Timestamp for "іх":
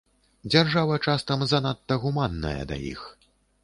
2.93-3.09